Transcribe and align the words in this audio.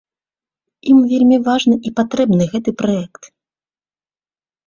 Ім 0.93 0.97
вельмі 1.11 1.37
важны 1.47 1.75
і 1.89 1.91
патрэбны 1.99 2.43
гэты 2.53 2.71
праект. 2.81 3.29